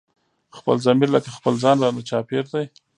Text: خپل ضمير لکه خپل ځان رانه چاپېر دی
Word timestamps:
خپل 0.57 0.75
ضمير 0.85 1.09
لکه 1.15 1.29
خپل 1.37 1.53
ځان 1.63 1.77
رانه 1.83 2.01
چاپېر 2.09 2.43
دی 2.53 2.65